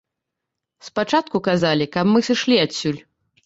[0.87, 3.01] Спачатку казалі, каб мы сышлі адсюль.